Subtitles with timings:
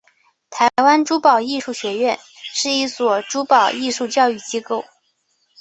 [0.49, 2.19] 台湾珠宝艺术学院
[2.55, 4.83] 是一所珠宝艺术教育机构。